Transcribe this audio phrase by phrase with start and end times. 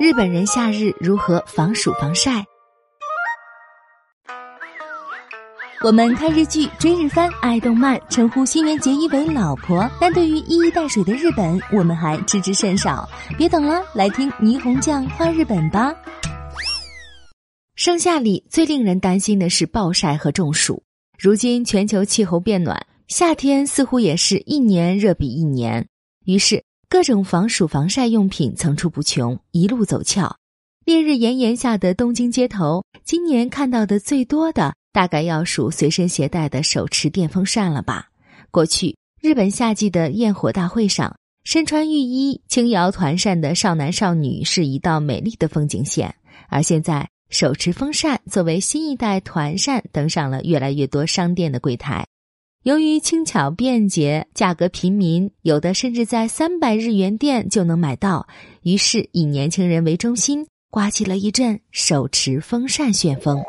[0.00, 2.44] 日本人夏日如何防暑防晒？
[5.82, 13.08] 我们看日剧、追日番、爱动漫，称呼新垣结衣为老婆，但对于一衣带水的日本，我们还知之甚少。
[13.36, 15.92] 别等了，来听霓虹酱画日本吧。
[17.74, 20.80] 盛夏里最令人担心的是暴晒和中暑。
[21.18, 25.88] 如今全球气候变暖，夏天似乎也是一年热比一年，
[26.24, 26.67] 于是。
[26.90, 30.38] 各种防暑防晒用品层出不穷，一路走俏。
[30.86, 38.08] 烈日炎炎下的东京街头，今年看到的最多的，大概要数随身携带的手持电风扇了吧？
[38.50, 46.14] 过去日本夏季的焰火大会上，身穿浴衣、轻摇团扇的少男少女是一道美丽的风景线，
[46.48, 52.06] 而现在手持风扇作为新一代团扇登上了越来越多商店的柜台。
[52.68, 58.28] 由于轻巧便捷，价格平民，有的甚至在三百日元店就能买到。
[58.60, 63.42] 于是以年轻人为中心，刮起了一阵手持风扇旋风。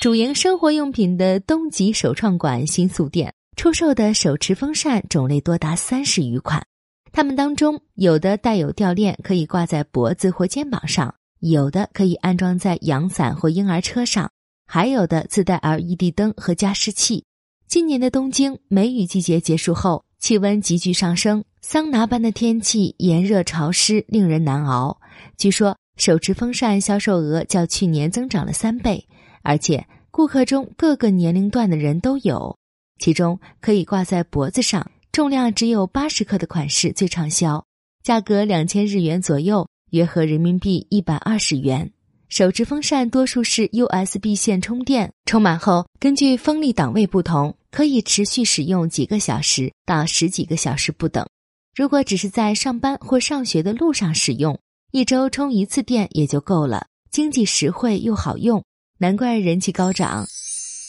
[0.00, 6.64] 主营生活用品的东极首创馆新宿店出售的手持风扇种类多达三十余款，
[7.10, 14.28] 它们当中有的带有吊链，可以挂在脖子或肩膀上；有的可以安装在阳伞或婴儿车上；
[14.68, 17.24] 还有的自带 LED 灯和加湿器。
[17.70, 25.00] 今年的东京梅雨季节结束后，气温急剧上升，桑拿般的天气，炎热潮湿，令人难熬。
[25.36, 29.06] 据说手持风扇销售额较去年增长了三倍，
[29.44, 32.56] 而且顾客中各个年龄段的人都有。
[32.98, 37.64] 其中可以挂在脖子上，重量只有八十克的款式最畅销，
[38.02, 41.92] 价格两千日元左右，约合人民币一百二十元。
[42.28, 47.56] 手持风扇多数是 USB 线充电，充满后根据风力档位不同。
[47.70, 51.26] 可以持续使用几个小时到十几个小时不等。
[51.74, 54.58] 如果只是在上班或上学的路上使用，
[54.90, 58.62] 一周充一次电也就够了，经济实惠又好用，
[58.98, 60.26] 难怪人气高涨。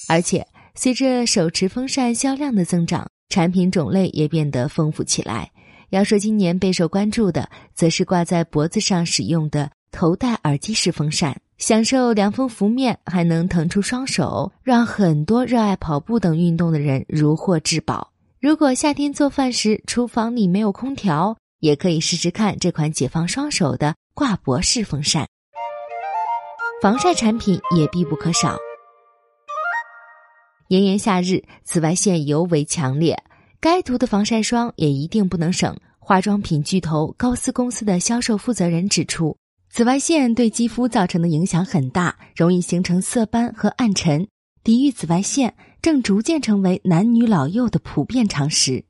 [0.08, 5.52] 而且随着手持风扇销量的增长，产品种类也变得丰富起来。
[5.92, 11.40] 要说今年备受关注的，则是挂在脖子上使用的头戴耳机式风扇。
[11.62, 18.12] 享受凉风拂面，还能腾出双手，让很多热爱跑步等运动的人如获至宝。
[18.40, 25.28] 如果夏天做饭时厨房里没有空调，也可以试试看这款解放双手的挂脖式风扇。
[26.82, 28.58] 防晒产品也必不可少。
[30.70, 33.16] 炎炎夏日，紫外线尤为强烈，
[33.60, 35.78] 该涂的防晒霜也一定不能省。
[36.00, 39.38] 化妆品巨头高斯公司的销售负责人指出。
[39.74, 44.28] 紫外线对肌肤造成的影响很大，容易形成色斑和暗沉。
[44.66, 48.84] 抵御紫外线正逐渐成为男女老幼的普遍常识。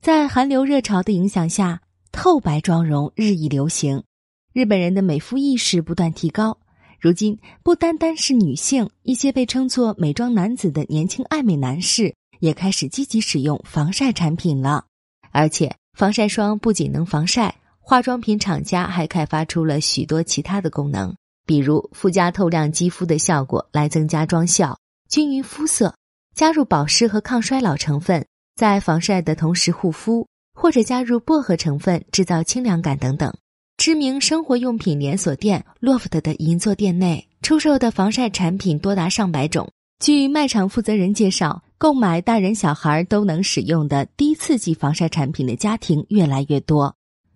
[0.00, 4.04] 在韩流热潮的影响下，透白妆容日益流行，
[4.52, 6.56] 日本人的美肤意识不断提高。
[7.00, 14.84] 如今，不单单是女性，一些被称作“美妆男子”的年轻爱美男士也开始积极使用防晒产品了。
[15.32, 17.56] 而且，防晒霜不仅能防晒。
[17.84, 24.78] 化妆品厂家还开发出了许多其他的功能，比如附加透亮肌肤的效果来增加妆效、
[25.08, 25.92] 均匀肤色，
[26.32, 33.34] 加入保湿和抗衰老成分，在防晒的同时护肤，或者加入薄荷成分制造清凉感等等。
[33.76, 39.68] 知名生活用品连锁店 LOFT 的银座店内出售的防晒产品多达上百种。
[39.98, 46.94] 据卖场负责人介绍，购买大人小孩都能使用的低刺激防晒产品的家庭越来越多。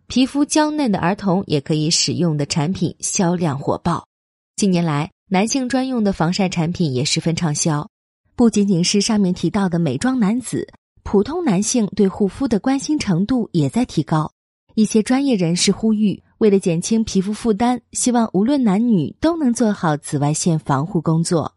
[0.09, 4.07] 皮肤娇嫩的儿童也可以使用的产品销量火爆。
[4.55, 7.89] 近年来，男性专用的防晒产品也十分畅销。
[8.37, 10.69] 不仅仅是上面提到的美妆男子，
[11.03, 14.31] 普通男性对护肤的关心程度也在提高。
[14.75, 21.53] 一些专业人士呼吁，为了减轻皮肤负担，希望无论男女都能做好紫外线防护工作。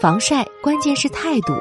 [0.00, 1.54] 防晒关键是态度。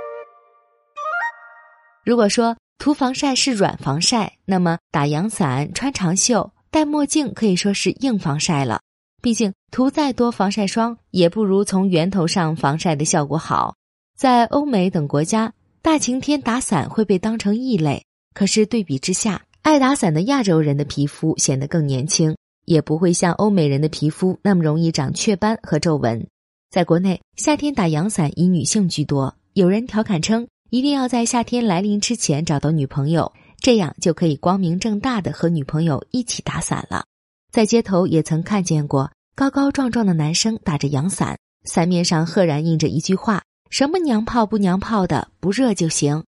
[2.05, 8.81] 如果说，涂防晒是软防晒，那么打阳伞、穿长袖、戴墨镜可以说是硬防晒了。
[9.21, 13.75] 毕竟涂再多防晒霜，也不如从源头上防晒的效果好。
[14.15, 18.03] 在欧美等国家，大晴天打伞会被当成异类。
[18.33, 26.25] 可是对比之下，爱打伞的亚洲人的皮肤显得更年轻，也不会像欧美人的皮肤那么容易长雀斑和皱纹。
[26.69, 29.35] 在国内，夏天打阳伞以女性居多。
[29.53, 30.47] 有人调侃称。
[30.69, 37.05] 一定要在夏天来临之前找到女朋友，这样就可以光明正大的和女朋友一起打伞了。
[37.51, 46.23] 在街头也曾看见过高高壮壮的男生打着阳伞，伞面上赫然印着一句话：“什么娘炮不娘炮的，不热就行。”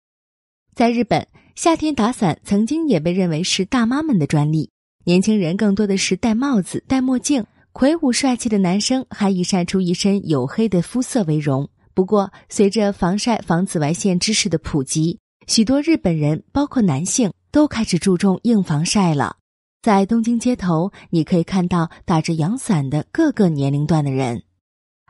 [0.74, 1.26] 在日本，
[1.56, 4.70] 夏天打伞曾经也被认为是大妈们的专利。
[5.04, 11.68] 年轻人更多的是戴帽子、戴墨镜，魁梧帅气的男生还以晒出一身黝黑的肤色为荣。
[11.98, 15.18] 不过，随着防晒防紫外线知识的普及，
[15.48, 19.38] 许多日本人，包括男性，都开始注重硬防晒了。
[19.82, 24.44] 在东京街头，你可以看到打着阳伞的各个年龄段的人，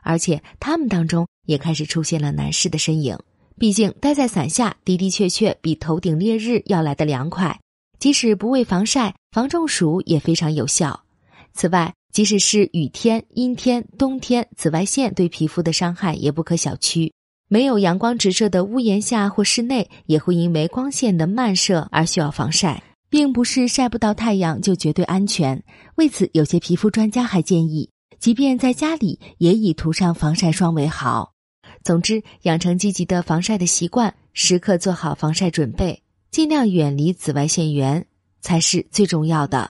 [0.01, 3.15] 而且他们当中也开始出现了男士的身影。
[3.59, 7.59] 毕竟待在伞下的的确确比头顶烈日要来的凉快，
[7.99, 11.03] 即使不为防晒，防中暑也非常有效。
[11.53, 17.11] 此外，即使是雨天、阴天、冬天，紫外线对皮肤的伤害也不可小觑。
[17.47, 25.63] 没有阳光直射的屋檐下或室内，也会因为光线的漫射而需要防晒，并不是晒不到太阳就绝对安全。
[25.95, 27.89] 为此，有些皮肤专家还建议，
[28.19, 31.33] 即便在家里，也以涂上防晒霜为好。
[31.83, 38.05] 总之，养成积极的防晒的习惯，时刻做好防晒准备，尽量远离紫外线源，
[38.41, 39.69] 才是最重要的。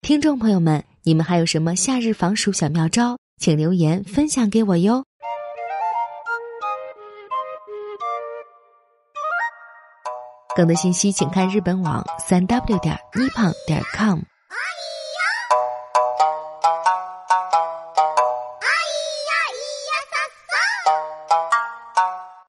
[0.00, 3.18] 听众朋友们，你们还有什么夏日防暑小妙招？
[3.38, 5.04] 请留言分享给我哟。
[10.54, 14.20] 更多信息，请看日本网三 w 点 nippon 点 com。